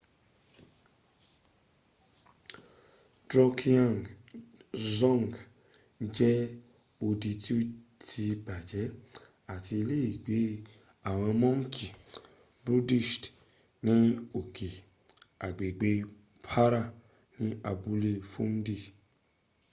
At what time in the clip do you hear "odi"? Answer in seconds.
7.07-7.31